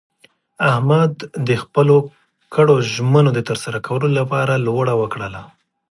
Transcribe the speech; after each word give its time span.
احمد 0.71 1.13
د 1.47 1.49
خپلو 1.63 1.97
کړو 2.53 2.75
ژمنو 2.93 3.29
د 3.35 3.39
ترسره 3.49 3.77
کولو 3.87 4.07
لپاره 4.19 4.53
لوړه 4.65 4.93
وکړله. 5.01 5.41